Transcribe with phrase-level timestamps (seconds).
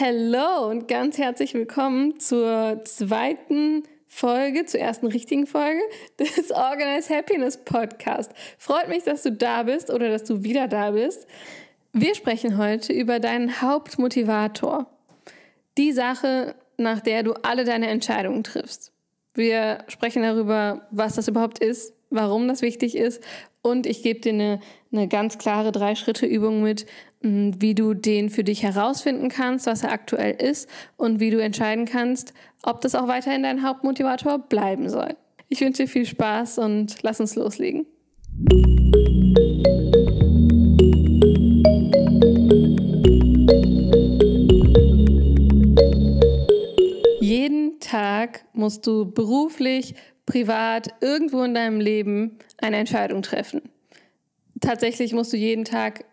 [0.00, 5.78] Hallo und ganz herzlich willkommen zur zweiten Folge, zur ersten richtigen Folge
[6.18, 8.32] des Organized Happiness Podcast.
[8.58, 11.28] Freut mich, dass du da bist oder dass du wieder da bist.
[11.92, 14.90] Wir sprechen heute über deinen Hauptmotivator.
[15.78, 18.90] Die Sache, nach der du alle deine Entscheidungen triffst.
[19.34, 23.22] Wir sprechen darüber, was das überhaupt ist, warum das wichtig ist
[23.64, 24.60] und ich gebe dir eine,
[24.92, 26.84] eine ganz klare Drei-Schritte-Übung mit,
[27.22, 31.86] wie du den für dich herausfinden kannst, was er aktuell ist und wie du entscheiden
[31.86, 35.16] kannst, ob das auch weiterhin dein Hauptmotivator bleiben soll.
[35.48, 37.86] Ich wünsche dir viel Spaß und lass uns loslegen.
[47.20, 49.94] Jeden Tag musst du beruflich,
[50.26, 53.62] privat, irgendwo in deinem Leben eine Entscheidung treffen.
[54.60, 56.04] Tatsächlich musst du jeden Tag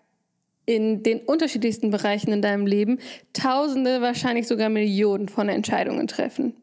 [0.66, 3.00] in den unterschiedlichsten Bereichen in deinem Leben
[3.34, 6.56] Tausende, wahrscheinlich sogar Millionen von Entscheidungen treffen.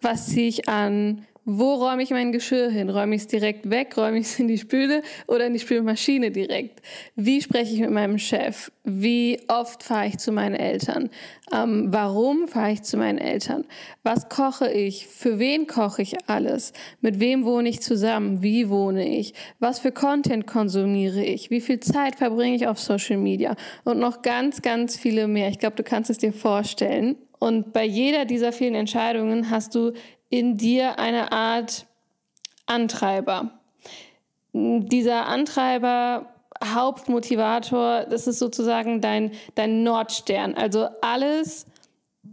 [0.00, 1.26] Was ziehe ich an?
[1.44, 2.88] Wo räume ich mein Geschirr hin?
[2.88, 3.96] Räume ich es direkt weg?
[3.96, 6.82] Räume ich es in die Spüle oder in die Spülmaschine direkt?
[7.16, 8.70] Wie spreche ich mit meinem Chef?
[8.84, 11.10] Wie oft fahre ich zu meinen Eltern?
[11.52, 13.64] Ähm, warum fahre ich zu meinen Eltern?
[14.04, 15.08] Was koche ich?
[15.08, 16.72] Für wen koche ich alles?
[17.00, 18.40] Mit wem wohne ich zusammen?
[18.44, 19.34] Wie wohne ich?
[19.58, 21.50] Was für Content konsumiere ich?
[21.50, 23.56] Wie viel Zeit verbringe ich auf Social Media?
[23.82, 25.48] Und noch ganz, ganz viele mehr.
[25.48, 27.16] Ich glaube, du kannst es dir vorstellen.
[27.40, 29.90] Und bei jeder dieser vielen Entscheidungen hast du
[30.32, 31.84] in dir eine Art
[32.64, 33.50] Antreiber.
[34.54, 36.32] Dieser Antreiber,
[36.64, 40.54] Hauptmotivator, das ist sozusagen dein, dein Nordstern.
[40.54, 41.66] Also alles,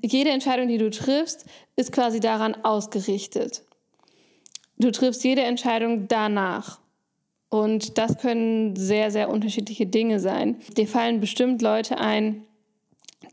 [0.02, 3.64] jede Entscheidung, die du triffst, ist quasi daran ausgerichtet.
[4.78, 6.80] Du triffst jede Entscheidung danach.
[7.50, 10.62] Und das können sehr, sehr unterschiedliche Dinge sein.
[10.78, 12.46] Dir fallen bestimmt Leute ein,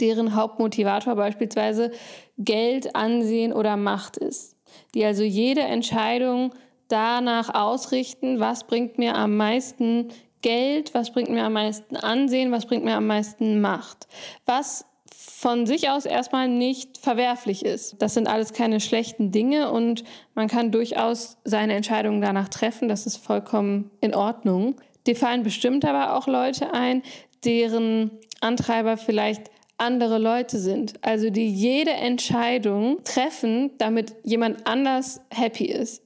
[0.00, 1.92] deren Hauptmotivator beispielsweise
[2.36, 4.55] Geld, Ansehen oder Macht ist
[4.94, 6.54] die also jede Entscheidung
[6.88, 10.08] danach ausrichten, was bringt mir am meisten
[10.42, 14.06] Geld, was bringt mir am meisten Ansehen, was bringt mir am meisten Macht.
[14.44, 17.96] Was von sich aus erstmal nicht verwerflich ist.
[18.00, 20.04] Das sind alles keine schlechten Dinge und
[20.34, 22.88] man kann durchaus seine Entscheidungen danach treffen.
[22.88, 24.76] Das ist vollkommen in Ordnung.
[25.06, 27.02] Dir fallen bestimmt aber auch Leute ein,
[27.44, 28.10] deren
[28.40, 30.94] Antreiber vielleicht andere Leute sind.
[31.02, 36.02] Also die jede Entscheidung treffen, damit jemand anders happy ist.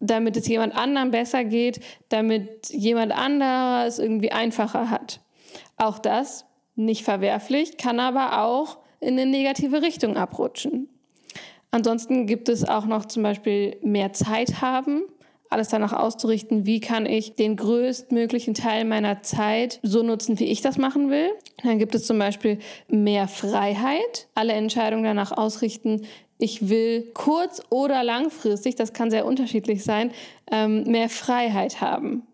[0.00, 5.20] Damit es jemand anderem besser geht, damit jemand anderes irgendwie einfacher hat.
[5.76, 10.88] Auch das nicht verwerflich, kann aber auch in eine negative Richtung abrutschen.
[11.70, 15.04] Ansonsten gibt es auch noch zum Beispiel mehr Zeit haben
[15.52, 20.60] alles danach auszurichten, wie kann ich den größtmöglichen Teil meiner Zeit so nutzen, wie ich
[20.60, 21.30] das machen will.
[21.62, 22.58] Dann gibt es zum Beispiel
[22.88, 26.02] mehr Freiheit, alle Entscheidungen danach ausrichten,
[26.38, 30.10] ich will kurz- oder langfristig, das kann sehr unterschiedlich sein,
[30.50, 32.26] ähm, mehr Freiheit haben.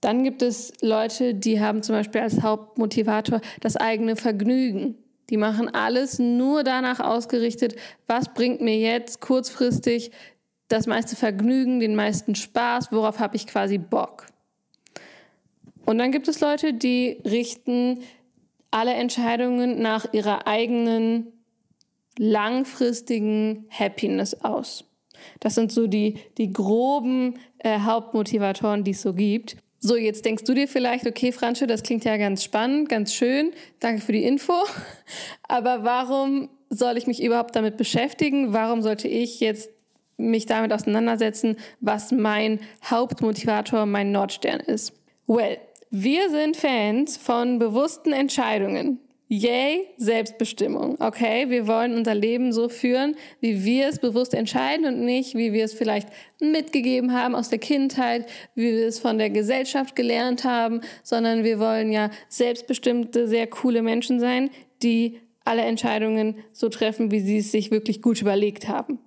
[0.00, 4.96] Dann gibt es Leute, die haben zum Beispiel als Hauptmotivator das eigene Vergnügen.
[5.30, 10.10] Die machen alles nur danach ausgerichtet, was bringt mir jetzt kurzfristig
[10.72, 14.26] das meiste Vergnügen, den meisten Spaß, worauf habe ich quasi Bock.
[15.84, 18.00] Und dann gibt es Leute, die richten
[18.70, 21.26] alle Entscheidungen nach ihrer eigenen
[22.18, 24.84] langfristigen Happiness aus.
[25.40, 29.56] Das sind so die, die groben äh, Hauptmotivatoren, die es so gibt.
[29.78, 33.52] So, jetzt denkst du dir vielleicht, okay, Fransche, das klingt ja ganz spannend, ganz schön.
[33.80, 34.54] Danke für die Info.
[35.48, 38.52] Aber warum soll ich mich überhaupt damit beschäftigen?
[38.52, 39.70] Warum sollte ich jetzt
[40.30, 44.92] mich damit auseinandersetzen, was mein Hauptmotivator, mein Nordstern ist.
[45.26, 45.58] Well,
[45.90, 48.98] wir sind Fans von bewussten Entscheidungen.
[49.34, 51.00] Yay, Selbstbestimmung.
[51.00, 55.54] Okay, wir wollen unser Leben so führen, wie wir es bewusst entscheiden und nicht, wie
[55.54, 60.44] wir es vielleicht mitgegeben haben aus der Kindheit, wie wir es von der Gesellschaft gelernt
[60.44, 64.50] haben, sondern wir wollen ja selbstbestimmte, sehr coole Menschen sein,
[64.82, 68.98] die alle Entscheidungen so treffen, wie sie es sich wirklich gut überlegt haben.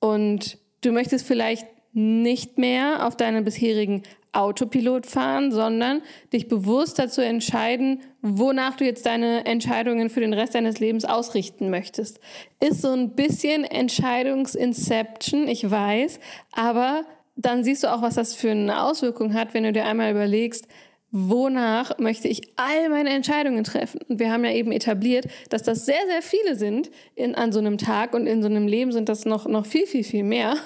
[0.00, 4.02] Und du möchtest vielleicht nicht mehr auf deinen bisherigen
[4.36, 6.02] Autopilot fahren, sondern
[6.32, 11.70] dich bewusst dazu entscheiden, wonach du jetzt deine Entscheidungen für den Rest deines Lebens ausrichten
[11.70, 12.20] möchtest.
[12.60, 16.20] Ist so ein bisschen Entscheidungsinception, ich weiß,
[16.52, 17.04] aber
[17.36, 20.68] dann siehst du auch, was das für eine Auswirkung hat, wenn du dir einmal überlegst,
[21.18, 24.00] wonach möchte ich all meine Entscheidungen treffen.
[24.06, 27.58] Und wir haben ja eben etabliert, dass das sehr, sehr viele sind in, an so
[27.58, 30.56] einem Tag und in so einem Leben sind das noch, noch viel, viel, viel mehr.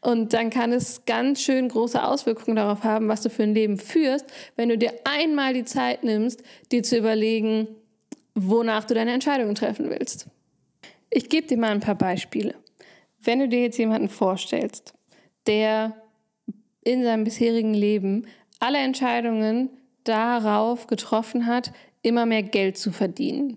[0.00, 3.78] Und dann kann es ganz schön große Auswirkungen darauf haben, was du für ein Leben
[3.78, 6.42] führst, wenn du dir einmal die Zeit nimmst,
[6.72, 7.68] dir zu überlegen,
[8.34, 10.26] wonach du deine Entscheidungen treffen willst.
[11.10, 12.54] Ich gebe dir mal ein paar Beispiele.
[13.22, 14.94] Wenn du dir jetzt jemanden vorstellst,
[15.46, 15.96] der
[16.82, 18.26] in seinem bisherigen Leben
[18.58, 19.70] alle Entscheidungen
[20.08, 21.72] darauf getroffen hat,
[22.02, 23.56] immer mehr Geld zu verdienen.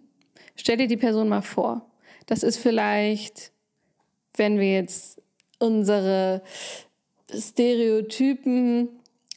[0.55, 1.89] Stell dir die Person mal vor.
[2.25, 3.51] Das ist vielleicht,
[4.35, 5.21] wenn wir jetzt
[5.59, 6.41] unsere
[7.33, 8.89] Stereotypen,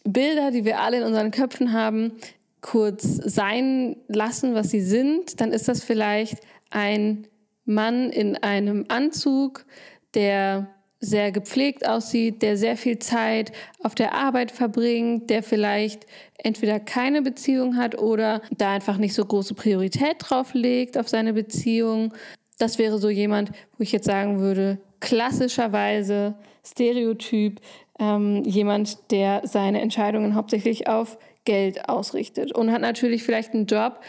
[0.05, 2.12] Bilder, die wir alle in unseren Köpfen haben,
[2.61, 6.38] kurz sein lassen, was sie sind, dann ist das vielleicht
[6.70, 7.26] ein
[7.64, 9.67] Mann in einem Anzug,
[10.14, 10.69] der
[11.04, 13.50] sehr gepflegt aussieht, der sehr viel Zeit
[13.82, 16.06] auf der Arbeit verbringt, der vielleicht
[16.38, 21.32] entweder keine Beziehung hat oder da einfach nicht so große Priorität drauf legt auf seine
[21.32, 22.14] Beziehung.
[22.58, 27.60] Das wäre so jemand, wo ich jetzt sagen würde, klassischerweise Stereotyp,
[27.99, 34.00] ähm, jemand, der seine Entscheidungen hauptsächlich auf Geld ausrichtet und hat natürlich vielleicht einen Job,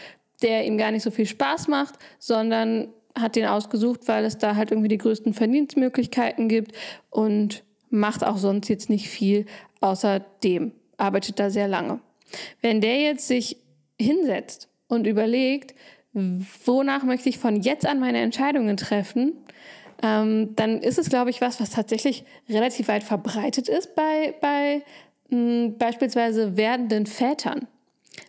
[0.42, 4.56] der ihm gar nicht so viel Spaß macht, sondern hat den ausgesucht, weil es da
[4.56, 6.72] halt irgendwie die größten Verdienstmöglichkeiten gibt
[7.10, 9.46] und macht auch sonst jetzt nicht viel
[9.80, 12.00] außerdem, arbeitet da sehr lange.
[12.60, 13.58] Wenn der jetzt sich
[14.00, 15.74] hinsetzt und überlegt,
[16.64, 19.32] wonach möchte ich von jetzt an meine Entscheidungen treffen,
[20.02, 24.82] ähm, dann ist es, glaube ich, was, was tatsächlich relativ weit verbreitet ist bei, bei
[25.28, 27.66] mh, beispielsweise werdenden Vätern.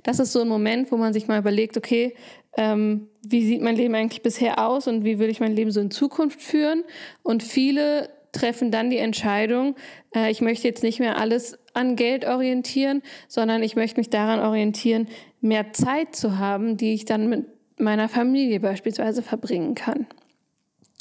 [0.06, 2.14] Das ist so ein Moment, wo man sich mal überlegt, okay,
[2.56, 5.82] ähm, wie sieht mein Leben eigentlich bisher aus und wie will ich mein Leben so
[5.82, 6.84] in Zukunft führen?
[7.24, 9.76] Und viele treffen dann die Entscheidung,
[10.16, 14.42] äh, ich möchte jetzt nicht mehr alles an Geld orientieren, sondern ich möchte mich daran
[14.42, 15.08] orientieren,
[15.42, 17.46] mehr Zeit zu haben, die ich dann mit
[17.80, 20.06] meiner Familie beispielsweise verbringen kann.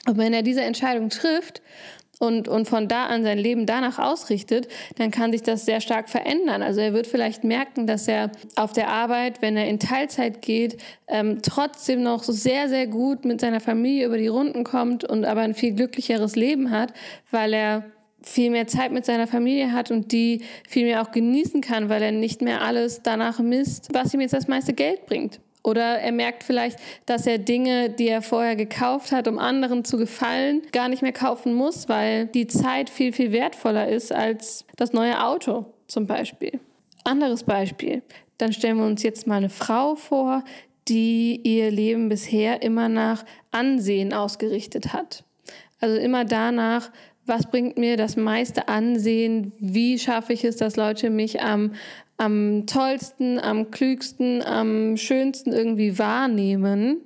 [0.07, 1.61] Und wenn er diese Entscheidung trifft
[2.19, 6.09] und, und von da an sein Leben danach ausrichtet, dann kann sich das sehr stark
[6.09, 6.63] verändern.
[6.63, 10.81] Also er wird vielleicht merken, dass er auf der Arbeit, wenn er in Teilzeit geht,
[11.09, 15.25] ähm, trotzdem noch so sehr, sehr gut mit seiner Familie über die Runden kommt und
[15.25, 16.93] aber ein viel glücklicheres Leben hat,
[17.31, 17.85] weil er
[18.23, 22.03] viel mehr Zeit mit seiner Familie hat und die viel mehr auch genießen kann, weil
[22.03, 25.41] er nicht mehr alles danach misst, was ihm jetzt das meiste Geld bringt.
[25.65, 29.97] Oder er merkt vielleicht, dass er Dinge, die er vorher gekauft hat, um anderen zu
[29.97, 34.93] gefallen, gar nicht mehr kaufen muss, weil die Zeit viel, viel wertvoller ist als das
[34.93, 36.61] neue Auto zum Beispiel.
[37.03, 38.03] Anderes Beispiel.
[38.37, 40.45] Dann stellen wir uns jetzt mal eine Frau vor,
[40.87, 45.25] die ihr Leben bisher immer nach Ansehen ausgerichtet hat.
[45.81, 46.91] Also immer danach,
[47.27, 51.73] was bringt mir das meiste Ansehen, wie schaffe ich es, dass Leute mich am,
[52.17, 57.01] am tollsten, am klügsten, am schönsten irgendwie wahrnehmen,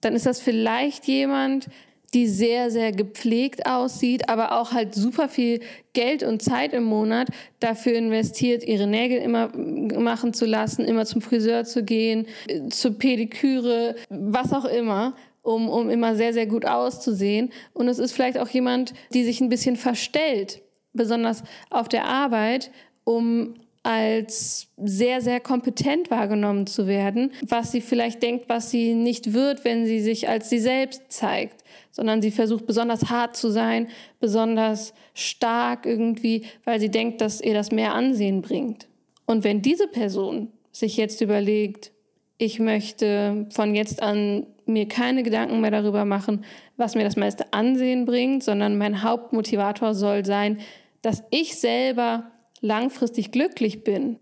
[0.00, 1.68] dann ist das vielleicht jemand,
[2.14, 5.60] die sehr, sehr gepflegt aussieht, aber auch halt super viel
[5.92, 7.28] Geld und Zeit im Monat
[7.60, 12.26] dafür investiert, ihre Nägel immer machen zu lassen, immer zum Friseur zu gehen,
[12.70, 17.50] zur Pediküre, was auch immer, um, um immer sehr, sehr gut auszusehen.
[17.72, 20.62] Und es ist vielleicht auch jemand, die sich ein bisschen verstellt,
[20.92, 22.72] besonders auf der Arbeit,
[23.16, 29.32] um als sehr, sehr kompetent wahrgenommen zu werden, was sie vielleicht denkt, was sie nicht
[29.32, 33.88] wird, wenn sie sich als sie selbst zeigt, sondern sie versucht besonders hart zu sein,
[34.20, 38.86] besonders stark irgendwie, weil sie denkt, dass ihr das mehr Ansehen bringt.
[39.24, 41.90] Und wenn diese Person sich jetzt überlegt,
[42.36, 46.44] ich möchte von jetzt an mir keine Gedanken mehr darüber machen,
[46.76, 50.58] was mir das meiste Ansehen bringt, sondern mein Hauptmotivator soll sein,
[51.02, 54.18] dass ich selber langfristig glücklich bin,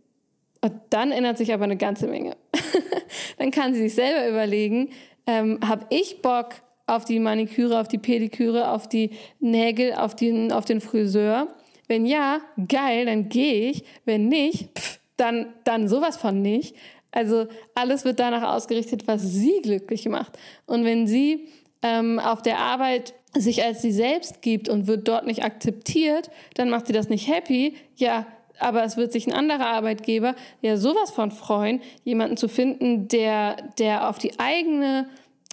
[0.60, 2.36] und dann ändert sich aber eine ganze Menge.
[3.38, 4.90] dann kann sie sich selber überlegen,
[5.26, 6.54] ähm, habe ich Bock
[6.86, 11.48] auf die Maniküre, auf die Pediküre, auf die Nägel, auf den, auf den Friseur?
[11.86, 13.84] Wenn ja, geil, dann gehe ich.
[14.04, 16.74] Wenn nicht, pff, dann, dann sowas von nicht.
[17.10, 20.38] Also alles wird danach ausgerichtet, was sie glücklich macht.
[20.66, 21.48] Und wenn sie
[21.82, 26.70] ähm, auf der Arbeit sich als sie selbst gibt und wird dort nicht akzeptiert, dann
[26.70, 27.74] macht sie das nicht happy.
[27.96, 28.26] Ja,
[28.58, 33.56] aber es wird sich ein anderer Arbeitgeber ja sowas von freuen, jemanden zu finden, der,
[33.78, 35.08] der auf die eigene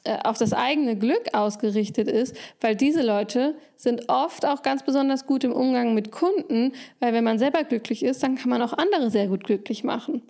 [0.05, 5.25] äh, auf das eigene Glück ausgerichtet ist, weil diese Leute sind oft auch ganz besonders
[5.25, 8.73] gut im Umgang mit Kunden, weil wenn man selber glücklich ist, dann kann man auch
[8.73, 10.21] andere sehr gut glücklich machen.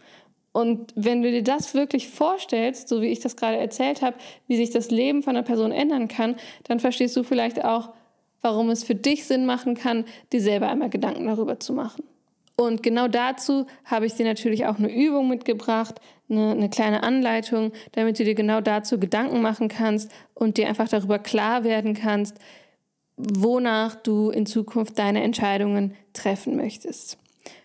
[0.55, 4.15] Und wenn du dir das wirklich vorstellst, so wie ich das gerade erzählt habe,
[4.47, 7.89] wie sich das Leben von einer Person ändern kann, dann verstehst du vielleicht auch,
[8.41, 12.05] warum es für dich Sinn machen kann, dir selber einmal Gedanken darüber zu machen.
[12.55, 17.73] Und genau dazu habe ich dir natürlich auch eine Übung mitgebracht, eine, eine, kleine Anleitung,
[17.91, 22.37] damit du dir genau dazu Gedanken machen kannst und dir einfach darüber klar werden kannst,
[23.17, 27.17] wonach du in Zukunft deine Entscheidungen treffen möchtest.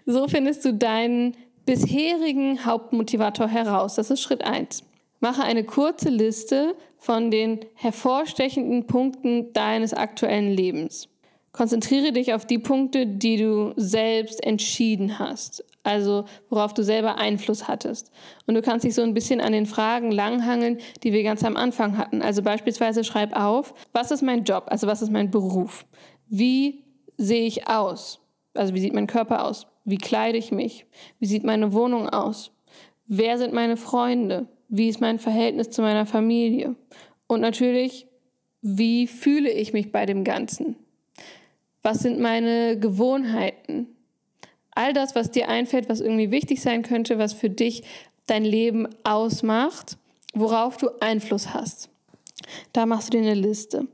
[0.06, 1.36] So findest du deinen
[1.70, 3.94] bisherigen Hauptmotivator heraus.
[3.94, 4.82] Das ist Schritt eins.
[5.20, 11.08] Mache eine kurze Liste von den hervorstechenden Punkten deines aktuellen Lebens.
[11.52, 17.68] Konzentriere dich auf die Punkte, die du selbst entschieden hast, also worauf du selber Einfluss
[17.68, 18.10] hattest.
[18.48, 21.56] Und du kannst dich so ein bisschen an den Fragen langhangeln, die wir ganz am
[21.56, 22.20] Anfang hatten.
[22.20, 25.86] Also beispielsweise schreib auf, was ist mein Job, also was ist mein Beruf?
[26.26, 26.82] Wie
[27.16, 28.18] sehe ich aus?
[28.54, 29.69] Also wie sieht mein Körper aus?
[29.90, 30.86] Wie kleide ich mich?
[31.18, 32.52] Wie sieht meine Wohnung aus?
[33.06, 34.46] Wer sind meine Freunde?
[34.68, 36.76] Wie ist mein Verhältnis zu meiner Familie?
[37.26, 38.06] Und natürlich,
[38.62, 40.76] wie fühle ich mich bei dem Ganzen?
[41.82, 43.88] Was sind meine Gewohnheiten?
[44.72, 47.82] All das, was dir einfällt, was irgendwie wichtig sein könnte, was für dich
[48.26, 49.98] dein Leben ausmacht,
[50.34, 51.90] worauf du Einfluss hast.
[52.72, 53.88] Da machst du dir eine Liste.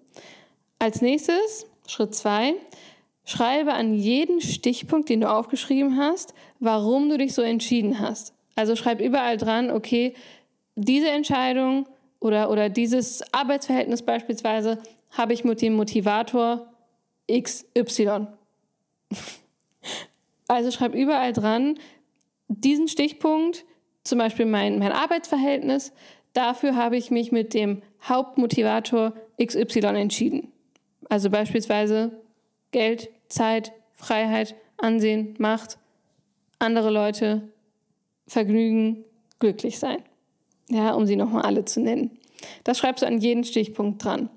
[0.79, 2.55] Als nächstes, Schritt zwei,
[3.27, 8.33] schreibe an jeden Stichpunkt, den du aufgeschrieben hast, warum du dich so entschieden hast.
[8.55, 10.15] Also schreib überall dran, okay,
[10.77, 11.87] diese Entscheidung
[12.21, 14.79] oder, oder dieses Arbeitsverhältnis beispielsweise
[15.11, 16.73] habe ich mit dem Motivator
[17.31, 18.29] XY.
[20.49, 21.77] Also schreib überall dran,
[22.47, 23.65] diesen Stichpunkt,
[24.05, 25.93] zum Beispiel mein, mein Arbeitsverhältnis,
[26.35, 29.15] dafür habe ich mich mit dem Hauptmotivator
[29.45, 30.53] XY entschieden.
[31.09, 32.13] Also beispielsweise
[32.71, 35.79] Geld, Zeit, Freiheit, Ansehen, Macht,
[36.59, 37.49] andere Leute,
[38.27, 39.05] Vergnügen,
[39.39, 40.03] glücklich sein.
[40.69, 42.19] Ja, um sie nochmal alle zu nennen.
[42.65, 44.29] Das schreibst du an jeden Stichpunkt dran.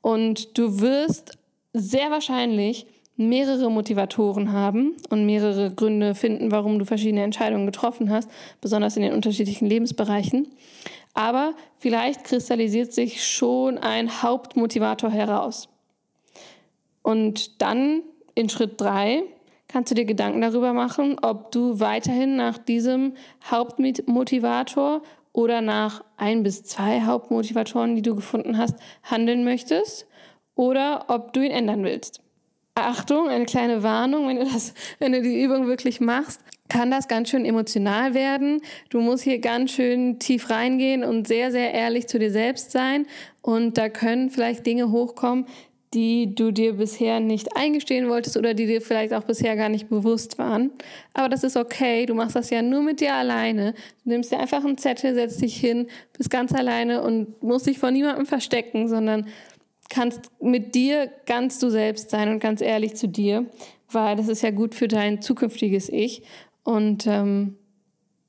[0.00, 1.38] Und du wirst
[1.72, 2.86] sehr wahrscheinlich
[3.16, 9.02] mehrere Motivatoren haben und mehrere Gründe finden, warum du verschiedene Entscheidungen getroffen hast, besonders in
[9.02, 10.48] den unterschiedlichen Lebensbereichen.
[11.14, 15.68] Aber vielleicht kristallisiert sich schon ein Hauptmotivator heraus.
[17.02, 18.02] Und dann
[18.38, 19.24] in Schritt drei
[19.66, 23.14] kannst du dir Gedanken darüber machen, ob du weiterhin nach diesem
[23.50, 25.02] Hauptmotivator
[25.32, 30.06] oder nach ein bis zwei Hauptmotivatoren, die du gefunden hast, handeln möchtest
[30.54, 32.20] oder ob du ihn ändern willst.
[32.76, 37.08] Achtung, eine kleine Warnung, wenn du, das, wenn du die Übung wirklich machst, kann das
[37.08, 38.60] ganz schön emotional werden.
[38.88, 43.06] Du musst hier ganz schön tief reingehen und sehr, sehr ehrlich zu dir selbst sein.
[43.42, 45.46] Und da können vielleicht Dinge hochkommen,
[45.94, 49.88] die du dir bisher nicht eingestehen wolltest oder die dir vielleicht auch bisher gar nicht
[49.88, 50.70] bewusst waren.
[51.14, 53.72] Aber das ist okay, du machst das ja nur mit dir alleine.
[54.04, 57.78] Du nimmst dir einfach einen Zettel, setzt dich hin, bist ganz alleine und musst dich
[57.78, 59.26] vor niemandem verstecken, sondern
[59.88, 63.46] kannst mit dir ganz du selbst sein und ganz ehrlich zu dir,
[63.90, 66.22] weil das ist ja gut für dein zukünftiges Ich.
[66.64, 67.56] Und ähm,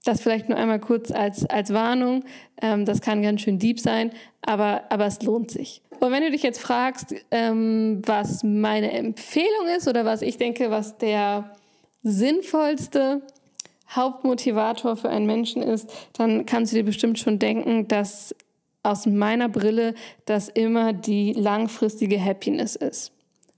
[0.05, 2.23] das vielleicht nur einmal kurz als, als Warnung.
[2.61, 5.81] Ähm, das kann ganz schön deep sein, aber, aber es lohnt sich.
[5.99, 10.71] Und wenn du dich jetzt fragst, ähm, was meine Empfehlung ist oder was ich denke,
[10.71, 11.55] was der
[12.03, 13.21] sinnvollste
[13.89, 18.35] Hauptmotivator für einen Menschen ist, dann kannst du dir bestimmt schon denken, dass
[18.83, 19.93] aus meiner Brille
[20.25, 23.11] das immer die langfristige Happiness ist.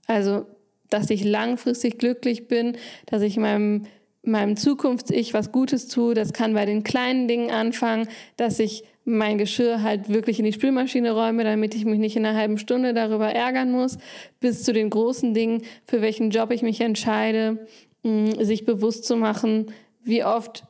[0.06, 0.46] Also,
[0.90, 3.84] dass ich langfristig glücklich bin, dass ich meinem
[4.22, 6.14] meinem Zukunfts-Ich was Gutes tue.
[6.14, 10.52] Das kann bei den kleinen Dingen anfangen, dass ich mein Geschirr halt wirklich in die
[10.52, 13.98] Spülmaschine räume, damit ich mich nicht in einer halben Stunde darüber ärgern muss,
[14.38, 17.66] bis zu den großen Dingen, für welchen Job ich mich entscheide,
[18.04, 19.72] mm, sich bewusst zu machen,
[20.04, 20.64] wie oft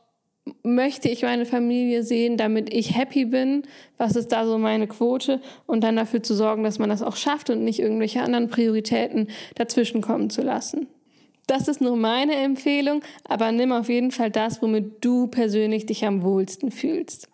[0.63, 3.63] möchte ich meine Familie sehen, damit ich happy bin,
[3.97, 7.15] was ist da so meine Quote und dann dafür zu sorgen, dass man das auch
[7.15, 10.87] schafft und nicht irgendwelche anderen Prioritäten dazwischen kommen zu lassen.
[11.47, 16.05] Das ist nur meine Empfehlung, aber nimm auf jeden Fall das, womit du persönlich dich
[16.05, 17.27] am wohlsten fühlst.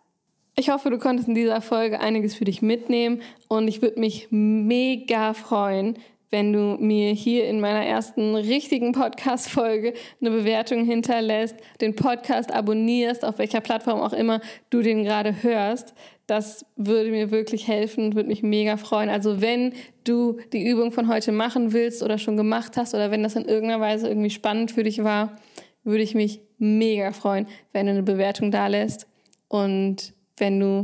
[0.55, 4.27] Ich hoffe, du konntest in dieser Folge einiges für dich mitnehmen und ich würde mich
[4.29, 5.97] mega freuen,
[6.29, 13.25] wenn du mir hier in meiner ersten richtigen Podcast-Folge eine Bewertung hinterlässt, den Podcast abonnierst,
[13.25, 15.93] auf welcher Plattform auch immer du den gerade hörst.
[16.27, 19.09] Das würde mir wirklich helfen würde mich mega freuen.
[19.09, 23.23] Also wenn du die Übung von heute machen willst oder schon gemacht hast oder wenn
[23.23, 25.35] das in irgendeiner Weise irgendwie spannend für dich war,
[25.83, 29.07] würde ich mich mega freuen, wenn du eine Bewertung da lässt
[29.47, 30.83] und wenn du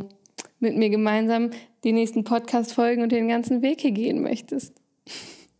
[0.59, 1.51] mit mir gemeinsam
[1.83, 4.73] die nächsten Podcast-Folgen und den ganzen Weg hier gehen möchtest.